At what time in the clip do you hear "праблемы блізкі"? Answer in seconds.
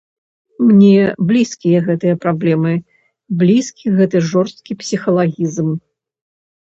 2.25-3.85